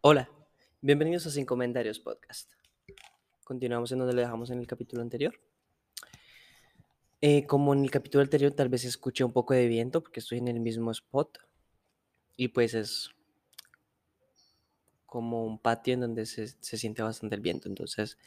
[0.00, 0.30] Hola,
[0.80, 2.52] bienvenidos a Sin Comentarios Podcast.
[3.42, 5.34] Continuamos en donde le dejamos en el capítulo anterior.
[7.20, 10.38] Eh, como en el capítulo anterior, tal vez escuché un poco de viento porque estoy
[10.38, 11.38] en el mismo spot
[12.36, 13.10] y pues es
[15.04, 17.68] como un patio en donde se, se siente bastante el viento.
[17.68, 18.18] Entonces,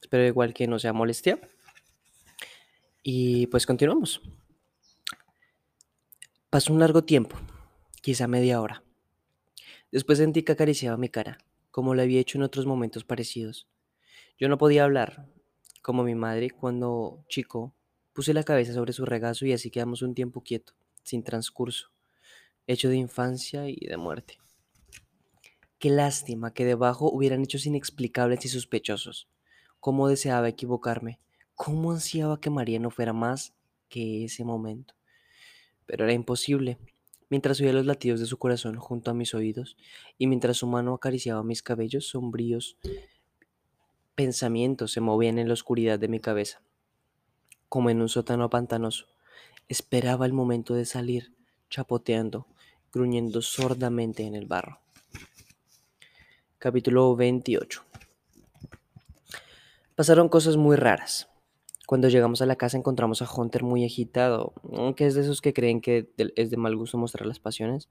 [0.00, 1.40] espero igual que no sea molestia.
[3.02, 4.22] Y pues continuamos.
[6.50, 7.36] Pasó un largo tiempo,
[8.00, 8.84] quizá media hora.
[9.92, 11.38] Después sentí que acariciaba mi cara,
[11.70, 13.68] como lo había hecho en otros momentos parecidos.
[14.38, 15.28] Yo no podía hablar,
[15.82, 17.74] como mi madre cuando chico
[18.12, 21.90] puse la cabeza sobre su regazo y así quedamos un tiempo quieto, sin transcurso,
[22.66, 24.38] hecho de infancia y de muerte.
[25.78, 29.28] Qué lástima que debajo hubieran hechos inexplicables y sospechosos.
[29.80, 31.20] Cómo deseaba equivocarme,
[31.54, 33.54] cómo ansiaba que María no fuera más
[33.88, 34.94] que ese momento.
[35.86, 36.78] Pero era imposible.
[37.30, 39.76] Mientras oía los latidos de su corazón junto a mis oídos
[40.18, 42.76] y mientras su mano acariciaba mis cabellos sombríos,
[44.16, 46.60] pensamientos se movían en la oscuridad de mi cabeza,
[47.68, 49.06] como en un sótano pantanoso.
[49.68, 51.32] Esperaba el momento de salir,
[51.70, 52.48] chapoteando,
[52.92, 54.80] gruñendo sordamente en el barro.
[56.58, 57.84] Capítulo 28
[59.94, 61.29] Pasaron cosas muy raras.
[61.90, 64.52] Cuando llegamos a la casa encontramos a Hunter muy agitado,
[64.94, 67.88] que es de esos que creen que es de mal gusto mostrar las pasiones.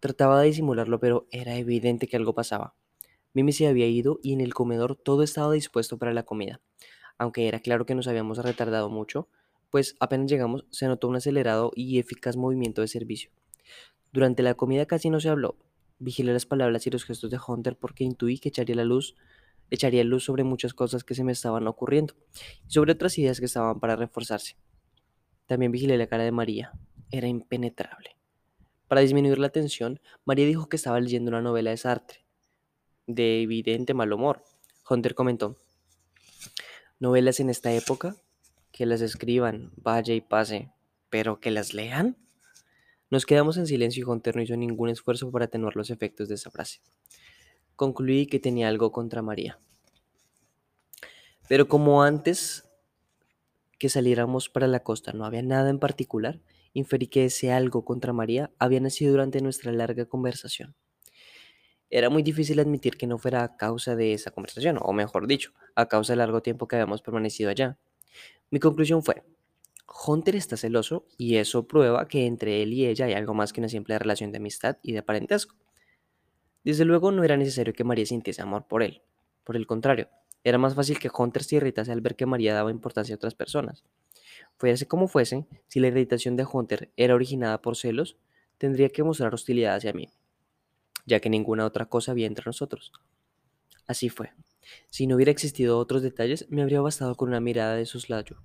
[0.00, 2.74] Trataba de disimularlo, pero era evidente que algo pasaba.
[3.32, 6.60] Mimi se había ido y en el comedor todo estaba dispuesto para la comida.
[7.16, 9.28] Aunque era claro que nos habíamos retardado mucho,
[9.70, 13.30] pues apenas llegamos se notó un acelerado y eficaz movimiento de servicio.
[14.12, 15.54] Durante la comida casi no se habló.
[16.00, 19.14] Vigilé las palabras y los gestos de Hunter porque intuí que echaría la luz
[19.70, 22.14] echaría luz sobre muchas cosas que se me estaban ocurriendo
[22.66, 24.56] y sobre otras ideas que estaban para reforzarse.
[25.46, 26.72] También vigilé la cara de María.
[27.10, 28.16] Era impenetrable.
[28.88, 32.24] Para disminuir la tensión, María dijo que estaba leyendo una novela de Sartre,
[33.06, 34.44] de evidente mal humor.
[34.88, 35.56] Hunter comentó,
[36.98, 38.16] ¿novelas en esta época?
[38.72, 40.70] Que las escriban, vaya y pase,
[41.10, 42.16] pero que las lean.
[43.10, 46.34] Nos quedamos en silencio y Hunter no hizo ningún esfuerzo para atenuar los efectos de
[46.34, 46.80] esa frase
[47.76, 49.58] concluí que tenía algo contra María.
[51.48, 52.68] Pero como antes
[53.78, 56.40] que saliéramos para la costa no había nada en particular,
[56.72, 60.74] inferí que ese algo contra María había nacido durante nuestra larga conversación.
[61.90, 65.52] Era muy difícil admitir que no fuera a causa de esa conversación, o mejor dicho,
[65.74, 67.78] a causa del largo tiempo que habíamos permanecido allá.
[68.50, 69.22] Mi conclusión fue,
[70.06, 73.60] Hunter está celoso y eso prueba que entre él y ella hay algo más que
[73.60, 75.56] una simple relación de amistad y de parentesco.
[76.64, 79.02] Desde luego no era necesario que María sintiese amor por él.
[79.44, 80.08] Por el contrario,
[80.42, 83.34] era más fácil que Hunter se irritase al ver que María daba importancia a otras
[83.34, 83.84] personas.
[84.56, 88.16] Fuese como fuese, si la irritación de Hunter era originada por celos,
[88.58, 90.08] tendría que mostrar hostilidad hacia mí,
[91.06, 92.92] ya que ninguna otra cosa había entre nosotros.
[93.86, 94.32] Así fue.
[94.88, 98.38] Si no hubiera existido otros detalles, me habría bastado con una mirada de soslayo,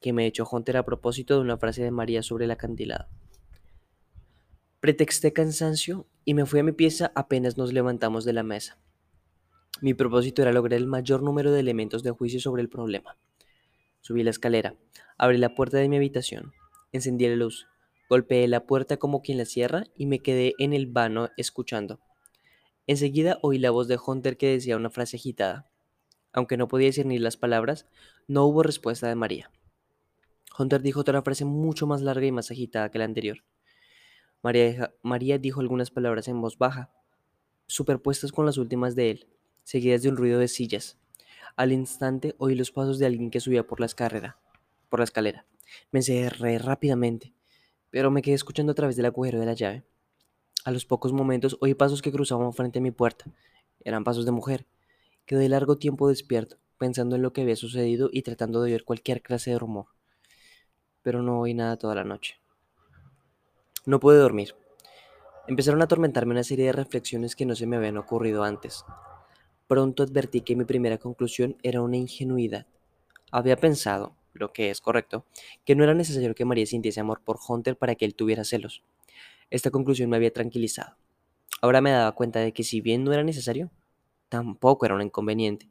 [0.00, 3.06] que me echó Hunter a propósito de una frase de María sobre el acantilado.
[4.80, 8.78] Pretexté cansancio y me fui a mi pieza apenas nos levantamos de la mesa.
[9.80, 13.18] Mi propósito era lograr el mayor número de elementos de juicio sobre el problema.
[14.02, 14.76] Subí la escalera,
[15.16, 16.52] abrí la puerta de mi habitación,
[16.92, 17.66] encendí la luz,
[18.08, 21.98] golpeé la puerta como quien la cierra y me quedé en el vano escuchando.
[22.86, 25.68] Enseguida oí la voz de Hunter que decía una frase agitada.
[26.32, 27.88] Aunque no podía discernir las palabras,
[28.28, 29.50] no hubo respuesta de María.
[30.56, 33.38] Hunter dijo otra frase mucho más larga y más agitada que la anterior.
[34.42, 36.92] María, dijo algunas palabras en voz baja,
[37.66, 39.28] superpuestas con las últimas de él,
[39.64, 40.96] seguidas de un ruido de sillas.
[41.56, 44.38] Al instante oí los pasos de alguien que subía por la escalera.
[44.88, 45.44] Por la escalera.
[45.90, 47.34] Me encerré rápidamente,
[47.90, 49.84] pero me quedé escuchando a través del agujero de la llave.
[50.64, 53.24] A los pocos momentos oí pasos que cruzaban frente a mi puerta.
[53.80, 54.66] Eran pasos de mujer.
[55.26, 59.20] Quedé largo tiempo despierto, pensando en lo que había sucedido y tratando de oír cualquier
[59.20, 59.86] clase de rumor.
[61.02, 62.36] Pero no oí nada toda la noche.
[63.88, 64.54] No pude dormir.
[65.46, 68.84] Empezaron a atormentarme una serie de reflexiones que no se me habían ocurrido antes.
[69.66, 72.66] Pronto advertí que mi primera conclusión era una ingenuidad.
[73.32, 75.24] Había pensado, lo que es correcto,
[75.64, 78.84] que no era necesario que María sintiese amor por Hunter para que él tuviera celos.
[79.48, 80.98] Esta conclusión me había tranquilizado.
[81.62, 83.70] Ahora me daba cuenta de que si bien no era necesario,
[84.28, 85.70] tampoco era un inconveniente.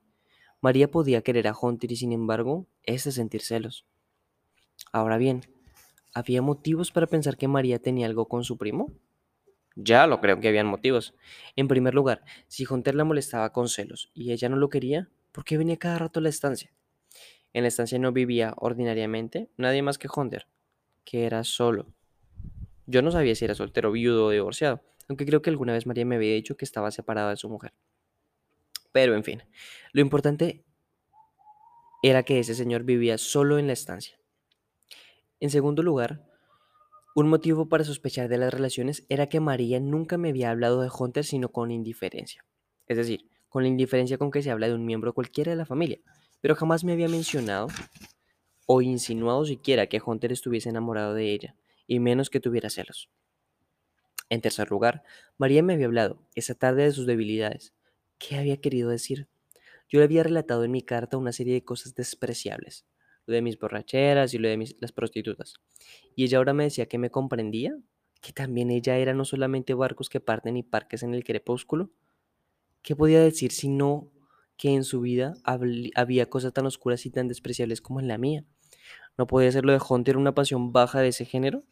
[0.60, 3.86] María podía querer a Hunter y sin embargo, este sentir celos.
[4.92, 5.42] Ahora bien,
[6.18, 8.92] ¿Había motivos para pensar que María tenía algo con su primo?
[9.76, 11.14] Ya lo creo que habían motivos.
[11.56, 15.46] En primer lugar, si Hunter la molestaba con celos y ella no lo quería, ¿por
[15.46, 16.74] qué venía cada rato a la estancia?
[17.54, 20.48] En la estancia no vivía ordinariamente nadie más que Hunter,
[21.06, 21.94] que era solo.
[22.88, 26.08] Yo no sabía si era soltero, viudo o divorciado, aunque creo que alguna vez María
[26.08, 27.76] me había dicho que estaba separada de su mujer.
[28.92, 29.44] Pero en fin,
[29.92, 30.66] lo importante
[32.02, 34.18] era que ese señor vivía solo en la estancia.
[35.40, 36.24] En segundo lugar,
[37.16, 40.90] un motivo para sospechar de las relaciones era que María nunca me había hablado de
[40.90, 42.44] Hunter sino con indiferencia.
[42.88, 45.66] Es decir, con la indiferencia con que se habla de un miembro cualquiera de la
[45.66, 46.00] familia,
[46.42, 47.68] pero jamás me había mencionado
[48.66, 51.56] o insinuado siquiera que Hunter estuviese enamorado de ella,
[51.88, 53.10] y menos que tuviera celos.
[54.30, 55.04] En tercer lugar,
[55.38, 57.74] María me había hablado esa tarde de sus debilidades.
[58.18, 59.28] ¿Qué había querido decir?
[59.88, 62.86] Yo le había relatado en mi carta una serie de cosas despreciables,
[63.28, 65.54] lo de mis borracheras y lo de las prostitutas.
[66.16, 67.78] Y ella ahora me decía que me comprendía,
[68.22, 71.92] que también ella era no solamente barcos que parten y parques en el crepúsculo.
[72.82, 74.12] ¿Qué podía decir si no
[74.58, 75.36] que en su vida
[75.94, 78.46] había cosas tan oscuras y tan despreciables como en la mía?
[79.18, 81.64] ¿No podía ser lo de Hunter una pasión baja de ese género?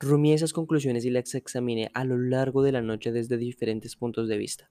[0.00, 4.28] Rumié esas conclusiones y las examiné a lo largo de la noche desde diferentes puntos
[4.28, 4.70] de vista.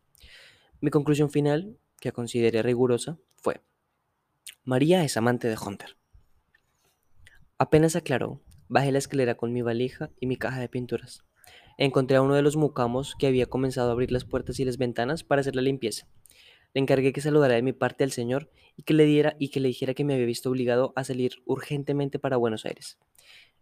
[0.82, 3.62] Mi conclusión final, que consideré rigurosa, fue,
[4.63, 5.98] María es amante de Hunter.
[7.57, 11.24] Apenas aclaró, bajé la escalera con mi valija y mi caja de pinturas.
[11.78, 14.78] Encontré a uno de los mucamos que había comenzado a abrir las puertas y las
[14.78, 16.07] ventanas para hacer la limpieza.
[16.74, 19.60] Le encargué que saludara de mi parte al señor y que le diera y que
[19.60, 23.00] le dijera que me había visto obligado a salir urgentemente para Buenos Aires.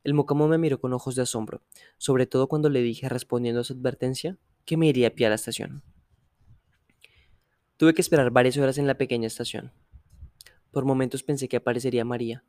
[0.03, 1.61] El mucamo me miró con ojos de asombro,
[1.97, 5.29] sobre todo cuando le dije, respondiendo a su advertencia, que me iría a pie a
[5.29, 5.83] la estación.
[7.77, 9.71] Tuve que esperar varias horas en la pequeña estación.
[10.71, 12.43] Por momentos pensé que aparecería María.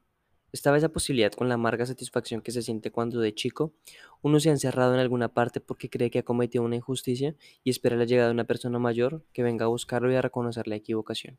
[0.50, 3.74] Estaba esa posibilidad con la amarga satisfacción que se siente cuando de chico
[4.22, 7.70] uno se ha encerrado en alguna parte porque cree que ha cometido una injusticia y
[7.70, 10.76] espera la llegada de una persona mayor que venga a buscarlo y a reconocer la
[10.76, 11.38] equivocación.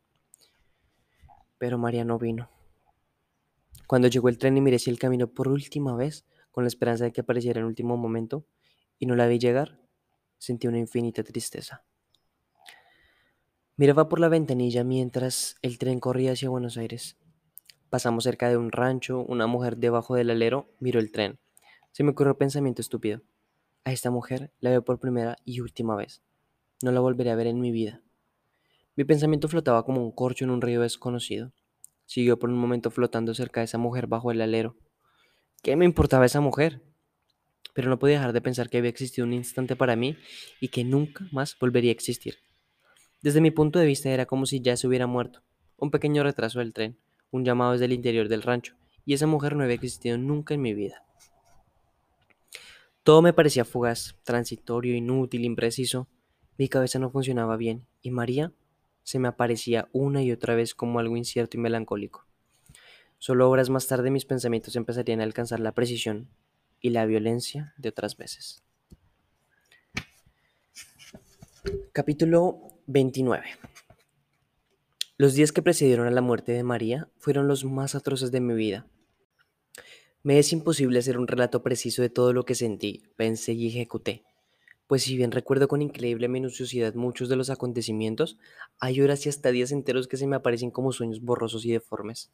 [1.58, 2.50] Pero María no vino.
[3.88, 7.04] Cuando llegó el tren y miré hacia el camino por última vez, con la esperanza
[7.04, 8.46] de que apareciera en último momento,
[8.98, 9.80] y no la vi llegar,
[10.38, 11.84] sentí una infinita tristeza.
[13.80, 17.16] Miraba por la ventanilla mientras el tren corría hacia Buenos Aires.
[17.88, 21.38] Pasamos cerca de un rancho, una mujer debajo del alero miró el tren.
[21.90, 23.22] Se me ocurrió pensamiento estúpido.
[23.84, 26.20] A esta mujer la veo por primera y última vez.
[26.82, 28.02] No la volveré a ver en mi vida.
[28.96, 31.54] Mi pensamiento flotaba como un corcho en un río desconocido.
[32.04, 34.76] Siguió por un momento flotando cerca de esa mujer bajo el alero.
[35.62, 36.82] ¿Qué me importaba esa mujer?
[37.72, 40.18] Pero no podía dejar de pensar que había existido un instante para mí
[40.60, 42.40] y que nunca más volvería a existir.
[43.22, 45.42] Desde mi punto de vista era como si ya se hubiera muerto.
[45.76, 46.96] Un pequeño retraso del tren,
[47.30, 50.62] un llamado desde el interior del rancho, y esa mujer no había existido nunca en
[50.62, 51.04] mi vida.
[53.02, 56.08] Todo me parecía fugaz, transitorio, inútil, impreciso.
[56.56, 58.52] Mi cabeza no funcionaba bien, y María
[59.02, 62.26] se me aparecía una y otra vez como algo incierto y melancólico.
[63.18, 66.28] Solo horas más tarde mis pensamientos empezarían a alcanzar la precisión
[66.80, 68.62] y la violencia de otras veces.
[71.92, 73.44] Capítulo 29
[75.16, 78.54] Los días que precedieron a la muerte de María fueron los más atroces de mi
[78.54, 78.88] vida.
[80.24, 84.24] Me es imposible hacer un relato preciso de todo lo que sentí, pensé y ejecuté
[84.88, 88.38] pues si bien recuerdo con increíble minuciosidad muchos de los acontecimientos,
[88.80, 92.32] hay horas y hasta días enteros que se me aparecen como sueños borrosos y deformes.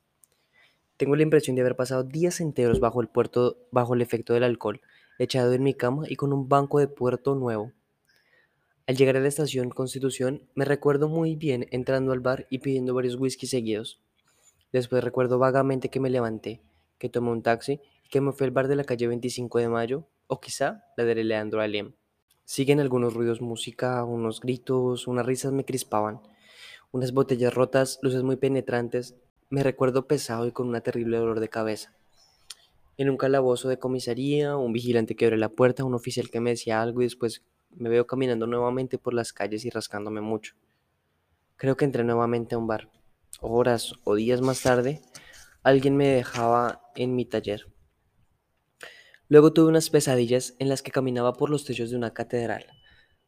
[0.96, 4.44] Tengo la impresión de haber pasado días enteros bajo el puerto, bajo el efecto del
[4.44, 4.80] alcohol,
[5.18, 7.72] echado en mi cama y con un banco de puerto nuevo.
[8.88, 12.94] Al llegar a la estación Constitución, me recuerdo muy bien entrando al bar y pidiendo
[12.94, 14.00] varios whisky seguidos.
[14.72, 16.62] Después recuerdo vagamente que me levanté,
[16.96, 19.68] que tomé un taxi y que me fui al bar de la calle 25 de
[19.68, 21.94] Mayo, o quizá la de Leandro Alem.
[22.44, 26.20] Siguen algunos ruidos, música, unos gritos, unas risas me crispaban,
[26.92, 29.16] unas botellas rotas, luces muy penetrantes.
[29.50, 31.92] Me recuerdo pesado y con una terrible dolor de cabeza.
[32.98, 36.50] En un calabozo de comisaría, un vigilante que abre la puerta, un oficial que me
[36.50, 37.42] decía algo y después
[37.76, 40.54] me veo caminando nuevamente por las calles y rascándome mucho.
[41.56, 42.90] Creo que entré nuevamente a un bar.
[43.40, 45.02] Horas o días más tarde,
[45.62, 47.66] alguien me dejaba en mi taller.
[49.28, 52.66] Luego tuve unas pesadillas en las que caminaba por los techos de una catedral.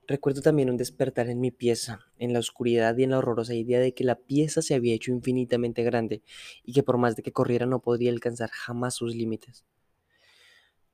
[0.07, 3.81] Recuerdo también un despertar en mi pieza, en la oscuridad y en la horrorosa idea
[3.81, 6.23] de que la pieza se había hecho infinitamente grande
[6.65, 9.67] y que por más de que corriera no podría alcanzar jamás sus límites.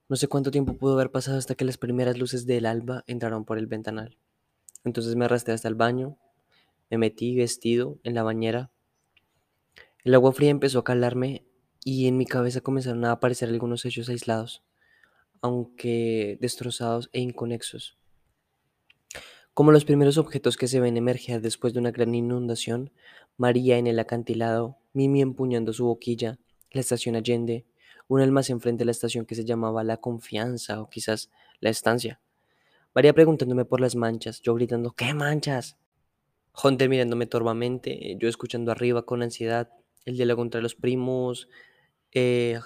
[0.09, 3.45] No sé cuánto tiempo pudo haber pasado hasta que las primeras luces del alba entraron
[3.45, 4.19] por el ventanal.
[4.85, 6.19] Entonces me arrastré hasta el baño,
[6.91, 8.71] me metí vestido en la bañera.
[10.05, 11.47] El agua fría empezó a calarme
[11.85, 14.63] y en mi cabeza comenzaron a aparecer algunos hechos aislados
[15.45, 17.99] aunque destrozados e inconexos.
[19.53, 22.93] Como los primeros objetos que se ven emerger después de una gran inundación,
[23.37, 26.39] María en el acantilado, Mimi empuñando su boquilla,
[26.71, 27.67] la estación Allende,
[28.09, 31.31] un almacén frente a la estación que se llamaba La Confianza o quizás
[31.61, 32.21] La Estancia,
[32.95, 35.77] María preguntándome por las manchas, yo gritando, ¿qué manchas?
[36.63, 39.71] Hunter mirándome torvamente, yo escuchando arriba con ansiedad
[40.05, 41.49] el diálogo entre los primos,
[42.13, 42.61] eh,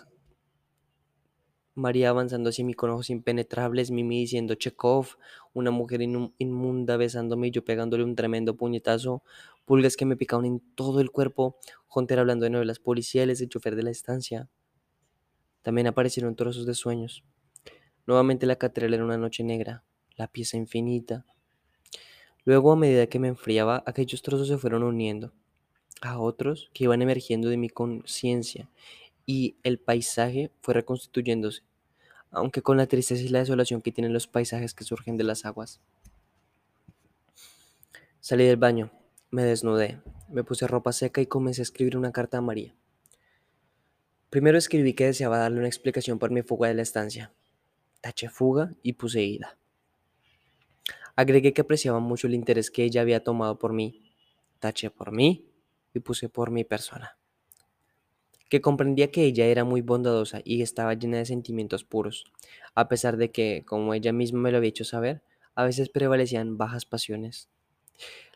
[1.74, 5.16] María avanzando hacia mí con ojos impenetrables, Mimi diciendo Chekhov,
[5.54, 9.22] una mujer inmunda besándome y yo pegándole un tremendo puñetazo,
[9.64, 11.56] pulgas que me picaban en todo el cuerpo,
[11.88, 14.50] Hunter hablando de novelas policiales, el chofer de la estancia.
[15.62, 17.24] También aparecieron trozos de sueños.
[18.06, 19.84] Nuevamente la catedral era una noche negra,
[20.16, 21.26] la pieza infinita.
[22.44, 25.32] Luego, a medida que me enfriaba, aquellos trozos se fueron uniendo
[26.00, 28.70] a otros que iban emergiendo de mi conciencia
[29.26, 31.62] y el paisaje fue reconstituyéndose
[32.30, 35.44] aunque con la tristeza y la desolación que tienen los paisajes que surgen de las
[35.44, 35.80] aguas.
[38.20, 38.90] Salí del baño,
[39.30, 42.74] me desnudé, me puse ropa seca y comencé a escribir una carta a María.
[44.30, 47.32] Primero escribí que deseaba darle una explicación por mi fuga de la estancia.
[48.00, 49.58] Taché fuga y puse ida.
[51.16, 54.12] Agregué que apreciaba mucho el interés que ella había tomado por mí.
[54.58, 55.50] Taché por mí
[55.94, 57.18] y puse por mi persona
[58.48, 62.24] que comprendía que ella era muy bondadosa y estaba llena de sentimientos puros,
[62.74, 65.22] a pesar de que, como ella misma me lo había hecho saber,
[65.54, 67.48] a veces prevalecían bajas pasiones.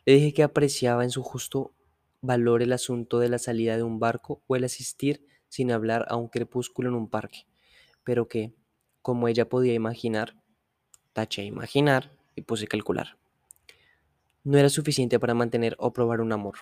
[0.05, 1.73] Le dije que apreciaba en su justo
[2.21, 6.17] valor el asunto de la salida de un barco o el asistir sin hablar a
[6.17, 7.45] un crepúsculo en un parque,
[8.05, 8.55] pero que,
[9.03, 10.35] como ella podía imaginar,
[11.13, 13.19] taché imaginar y puse calcular.
[14.45, 16.55] No era suficiente para mantener o probar un amor.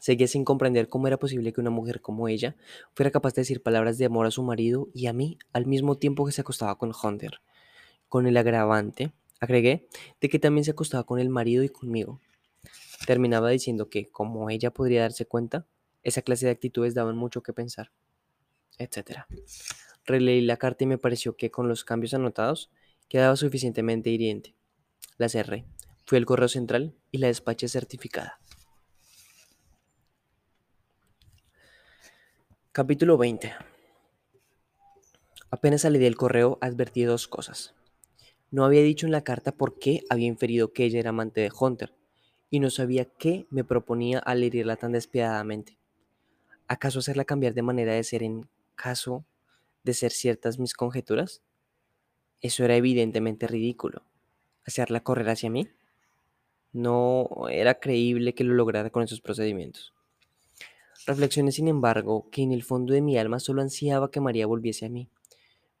[0.00, 2.56] Seguía sin comprender cómo era posible que una mujer como ella
[2.94, 5.98] fuera capaz de decir palabras de amor a su marido y a mí al mismo
[5.98, 7.42] tiempo que se acostaba con Hunter.
[8.08, 9.86] Con el agravante, agregué,
[10.22, 12.18] de que también se acostaba con el marido y conmigo.
[13.06, 15.66] Terminaba diciendo que, como ella podría darse cuenta,
[16.04, 17.90] esa clase de actitudes daban mucho que pensar,
[18.78, 19.24] etc.
[20.04, 22.70] Releí la carta y me pareció que con los cambios anotados
[23.08, 24.54] quedaba suficientemente hiriente.
[25.16, 25.64] La cerré,
[26.06, 28.38] fui al correo central y la despaché certificada.
[32.72, 33.52] Capítulo 20
[35.50, 37.74] Apenas salí del correo advertí dos cosas.
[38.50, 41.52] No había dicho en la carta por qué había inferido que ella era amante de
[41.56, 41.94] Hunter,
[42.50, 45.78] y no sabía qué me proponía al herirla tan despiadadamente.
[46.66, 49.24] ¿Acaso hacerla cambiar de manera de ser en caso
[49.82, 51.42] de ser ciertas mis conjeturas?
[52.40, 54.02] Eso era evidentemente ridículo.
[54.66, 55.68] ¿Hacerla correr hacia mí?
[56.72, 59.94] No era creíble que lo lograra con esos procedimientos.
[61.06, 64.86] Reflexioné, sin embargo, que en el fondo de mi alma solo ansiaba que María volviese
[64.86, 65.10] a mí.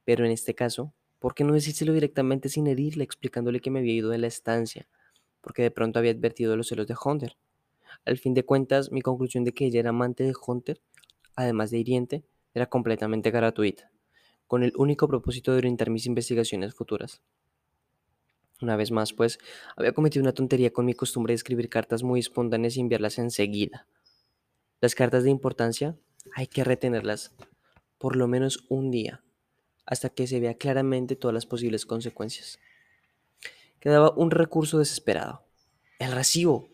[0.04, 3.94] Pero en este caso, ¿por qué no decírselo directamente sin herirle, explicándole que me había
[3.94, 4.86] ido de la estancia?
[5.40, 7.36] Porque de pronto había advertido los celos de Hunter.
[8.04, 10.80] Al fin de cuentas, mi conclusión de que ella era amante de Hunter,
[11.36, 12.24] además de hiriente,
[12.54, 13.90] era completamente gratuita,
[14.46, 17.22] con el único propósito de orientar mis investigaciones futuras.
[18.60, 19.38] Una vez más, pues,
[19.76, 23.86] había cometido una tontería con mi costumbre de escribir cartas muy espontáneas y enviarlas enseguida.
[24.80, 25.96] Las cartas de importancia
[26.34, 27.34] hay que retenerlas
[27.98, 29.24] por lo menos un día,
[29.86, 32.58] hasta que se vea claramente todas las posibles consecuencias.
[33.80, 35.44] Quedaba un recurso desesperado.
[35.98, 36.68] El recibo.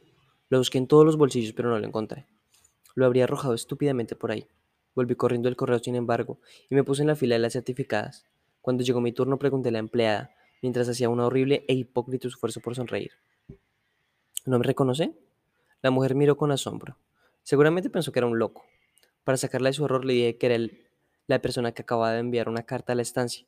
[0.50, 2.26] Lo busqué en todos los bolsillos, pero no lo encontré.
[2.94, 4.46] Lo habría arrojado estúpidamente por ahí.
[4.96, 8.26] Volví corriendo el correo, sin embargo, y me puse en la fila de las certificadas.
[8.60, 12.60] Cuando llegó mi turno, pregunté a la empleada, mientras hacía un horrible e hipócrita esfuerzo
[12.60, 13.12] por sonreír.
[14.44, 15.14] ¿No me reconoce?
[15.82, 16.96] La mujer miró con asombro.
[17.44, 18.64] Seguramente pensó que era un loco.
[19.22, 20.72] Para sacarla de su error le dije que era
[21.28, 23.46] la persona que acababa de enviar una carta a la estancia.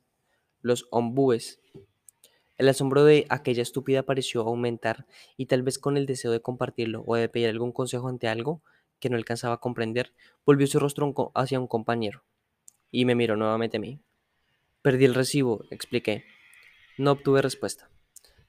[0.61, 1.61] Los ombúes.
[2.62, 5.04] El asombro de aquella estúpida pareció aumentar
[5.37, 8.62] y tal vez con el deseo de compartirlo o de pedir algún consejo ante algo
[9.00, 10.12] que no alcanzaba a comprender,
[10.47, 12.23] volvió su rostro hacia un compañero
[12.92, 13.99] y me miró nuevamente a mí.
[14.81, 16.23] Perdí el recibo, expliqué.
[16.99, 17.90] No obtuve respuesta.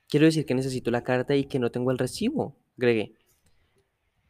[0.07, 3.15] Quiero decir que necesito la carta y que no tengo el recibo, agregué.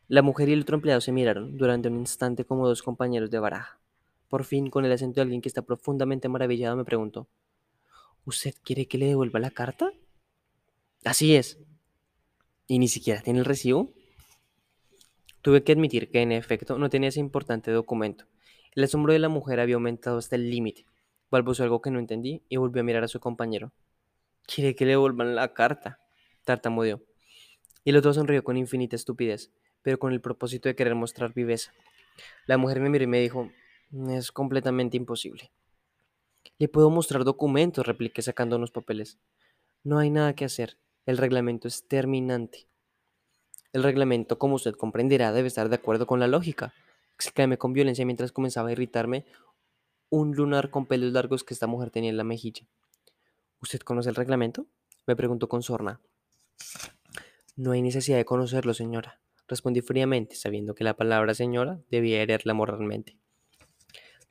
[0.08, 3.40] La mujer y el otro empleado se miraron durante un instante como dos compañeros de
[3.40, 3.82] baraja.
[4.30, 7.28] Por fin, con el acento de alguien que está profundamente maravillado, me preguntó,
[8.26, 9.92] ¿Usted quiere que le devuelva la carta?
[11.04, 11.60] Así es.
[12.68, 13.94] ¿Y ni siquiera tiene el recibo?
[15.42, 18.26] Tuve que admitir que en efecto no tenía ese importante documento.
[18.72, 20.86] El asombro de la mujer había aumentado hasta el límite.
[21.30, 23.74] Balbuceó algo que no entendí y volvió a mirar a su compañero.
[24.46, 26.00] ¿Quiere que le devuelvan la carta?
[26.46, 27.02] tartamudeó.
[27.84, 29.52] Y el otro sonrió con infinita estupidez
[29.84, 31.72] pero con el propósito de querer mostrar viveza.
[32.48, 33.52] La mujer me miró y me dijo,
[34.10, 35.52] es completamente imposible.
[36.60, 39.18] Le puedo mostrar documentos, repliqué sacando unos papeles.
[39.84, 40.78] No hay nada que hacer.
[41.06, 42.68] El reglamento es terminante.
[43.74, 46.74] El reglamento, como usted comprenderá, debe estar de acuerdo con la lógica.
[47.16, 49.26] Exclamé con violencia mientras comenzaba a irritarme
[50.10, 52.68] un lunar con pelos largos que esta mujer tenía en la mejilla.
[53.60, 54.68] ¿Usted conoce el reglamento?
[55.08, 56.00] Me preguntó con sorna.
[57.56, 62.54] No hay necesidad de conocerlo, señora, respondí fríamente, sabiendo que la palabra señora debía herirla
[62.54, 63.18] moralmente.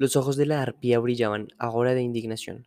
[0.02, 2.66] Los ojos de la arpía brillaban ahora de indignación.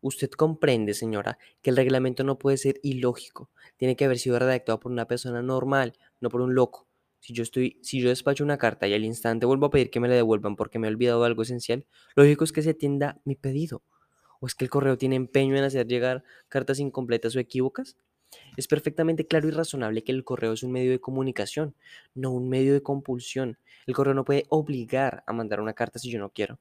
[0.00, 3.50] Usted comprende, señora, que el reglamento no puede ser ilógico.
[3.76, 6.88] Tiene que haber sido redactado por una persona normal, no por un loco.
[7.20, 10.00] Si yo estoy, si yo despacho una carta y al instante vuelvo a pedir que
[10.00, 11.84] me la devuelvan porque me he olvidado algo esencial,
[12.16, 13.82] lógico es que se atienda mi pedido.
[14.40, 17.98] ¿O es que el correo tiene empeño en hacer llegar cartas incompletas o equívocas?
[18.56, 21.74] Es perfectamente claro y razonable que el correo es un medio de comunicación,
[22.14, 23.58] no un medio de compulsión.
[23.86, 26.58] El correo no puede obligar a mandar una carta si yo no quiero.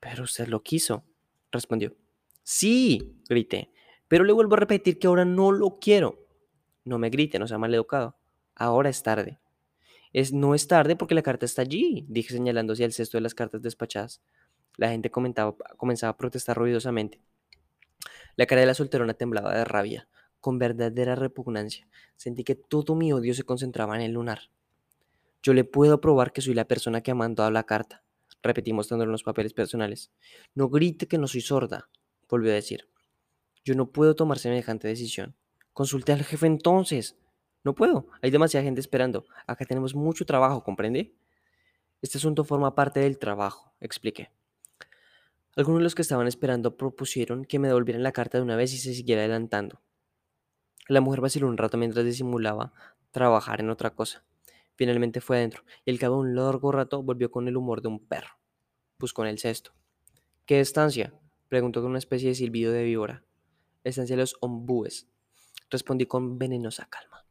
[0.00, 1.04] Pero usted lo quiso,
[1.50, 1.94] respondió.
[2.42, 3.70] Sí, grité,
[4.08, 6.26] pero le vuelvo a repetir que ahora no lo quiero.
[6.84, 8.16] No me grite, no sea mal educado.
[8.54, 9.38] Ahora es tarde.
[10.14, 13.22] Es, no es tarde porque la carta está allí, dije señalando hacia el cesto de
[13.22, 14.22] las cartas despachadas.
[14.76, 15.54] La gente comenzaba
[16.10, 17.20] a protestar ruidosamente.
[18.36, 20.08] La cara de la solterona temblaba de rabia
[20.40, 21.88] con verdadera repugnancia.
[22.16, 24.50] Sentí que todo mi odio se concentraba en el lunar.
[25.42, 28.02] Yo le puedo probar que soy la persona que ha mandado la carta,
[28.42, 30.10] repetí mostrándole los papeles personales.
[30.54, 31.88] No grite que no soy sorda,
[32.28, 32.88] volvió a decir.
[33.64, 35.36] Yo no puedo tomar semejante decisión.
[35.72, 37.16] Consulte al jefe entonces.
[37.64, 39.26] No puedo, hay demasiada gente esperando.
[39.46, 41.14] Acá tenemos mucho trabajo, ¿comprende?
[42.00, 44.30] Este asunto forma parte del trabajo, expliqué.
[45.56, 48.72] Algunos de los que estaban esperando propusieron que me devolvieran la carta de una vez
[48.72, 49.80] y se siguiera adelantando.
[50.88, 52.72] La mujer vaciló un rato mientras disimulaba
[53.10, 54.24] trabajar en otra cosa.
[54.74, 57.88] Finalmente fue adentro y al cabo de un largo rato volvió con el humor de
[57.88, 58.38] un perro.
[58.98, 59.72] Buscó en el cesto.
[60.46, 61.12] ¿Qué estancia?
[61.48, 63.22] Preguntó con una especie de silbido de víbora.
[63.84, 65.06] Estancia de los ombúes.
[65.68, 67.26] Respondí con venenosa calma.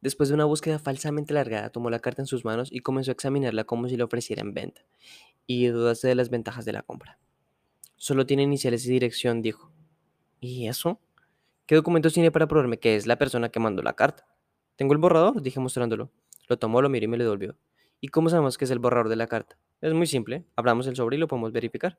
[0.00, 3.14] Después de una búsqueda falsamente largada, tomó la carta en sus manos y comenzó a
[3.14, 4.84] examinarla como si la ofreciera en venta,
[5.46, 7.18] y dudaste de las ventajas de la compra.
[7.96, 9.72] Solo tiene iniciales y dirección, dijo.
[10.40, 11.00] ¿Y eso?
[11.66, 14.24] ¿Qué documentos tiene para probarme que es la persona que mandó la carta?
[14.76, 16.12] Tengo el borrador, dije mostrándolo.
[16.48, 17.58] Lo tomó, lo miró y me lo devolvió.
[18.00, 19.58] ¿Y cómo sabemos que es el borrador de la carta?
[19.80, 20.46] Es muy simple.
[20.54, 21.98] Abramos el sobre y lo podemos verificar.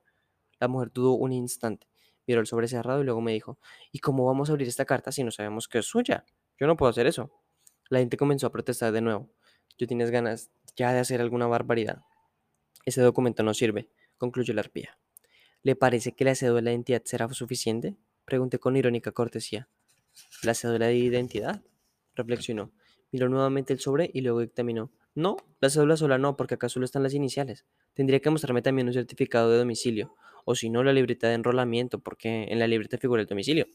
[0.62, 1.86] La mujer dudó un instante.
[2.26, 3.60] Miró el sobre cerrado y luego me dijo,
[3.92, 6.24] ¿y cómo vamos a abrir esta carta si no sabemos que es suya?
[6.58, 7.30] Yo no puedo hacer eso.
[7.90, 9.30] La gente comenzó a protestar de nuevo.
[9.78, 12.04] Yo tienes ganas ya de hacer alguna barbaridad.
[12.86, 14.98] Ese documento no sirve, concluyó la arpía.
[15.62, 17.98] ¿Le parece que la cédula de identidad será suficiente?
[18.28, 19.70] Pregunté con irónica cortesía.
[20.44, 21.64] ¿La cédula de identidad?
[22.14, 22.74] Reflexionó.
[23.10, 24.92] Miró nuevamente el sobre y luego dictaminó.
[25.16, 27.66] No, la cédula sola no, porque acá solo están las iniciales.
[27.94, 30.14] Tendría que mostrarme también un certificado de domicilio,
[30.44, 33.66] o si no, la libreta de enrolamiento, porque en la libreta figura el domicilio.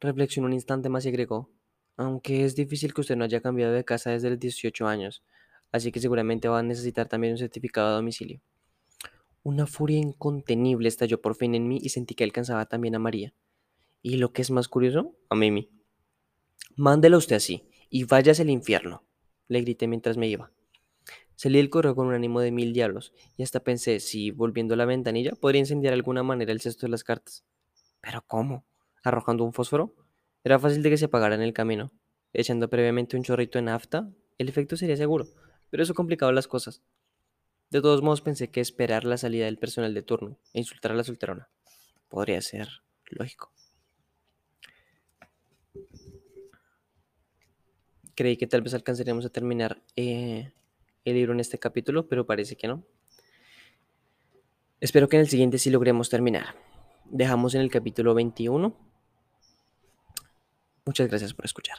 [0.00, 1.48] Reflexionó un instante más y agregó.
[1.96, 5.22] Aunque es difícil que usted no haya cambiado de casa desde los 18 años,
[5.72, 8.42] así que seguramente va a necesitar también un certificado de domicilio.
[9.42, 13.32] Una furia incontenible estalló por fin en mí y sentí que alcanzaba también a María.
[14.02, 15.70] Y lo que es más curioso, a Mimi.
[16.76, 19.02] Mándelo usted así y váyase al infierno,
[19.48, 20.52] le grité mientras me iba.
[21.36, 24.76] Salí del correo con un ánimo de mil diablos y hasta pensé si, volviendo a
[24.76, 27.44] la ventanilla, podría incendiar de alguna manera el cesto de las cartas.
[28.02, 28.66] ¿Pero cómo?
[29.02, 29.94] ¿Arrojando un fósforo?
[30.44, 31.92] Era fácil de que se apagara en el camino.
[32.34, 35.28] Echando previamente un chorrito de nafta, el efecto sería seguro,
[35.70, 36.82] pero eso complicaba las cosas.
[37.70, 40.96] De todos modos pensé que esperar la salida del personal de turno e insultar a
[40.96, 41.48] la solterona
[42.08, 42.68] podría ser
[43.06, 43.52] lógico.
[48.16, 50.52] Creí que tal vez alcanzaríamos a terminar eh,
[51.04, 52.84] el libro en este capítulo, pero parece que no.
[54.80, 56.56] Espero que en el siguiente sí logremos terminar.
[57.04, 58.76] Dejamos en el capítulo 21.
[60.84, 61.78] Muchas gracias por escuchar.